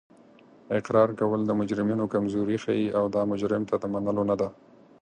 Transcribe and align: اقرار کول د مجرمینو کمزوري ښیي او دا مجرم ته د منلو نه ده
اقرار 0.77 1.09
کول 1.19 1.41
د 1.45 1.51
مجرمینو 1.59 2.05
کمزوري 2.13 2.57
ښیي 2.63 2.87
او 2.97 3.05
دا 3.15 3.21
مجرم 3.31 3.63
ته 3.69 3.75
د 3.81 3.83
منلو 3.93 4.23
نه 4.29 4.35
ده 4.41 4.49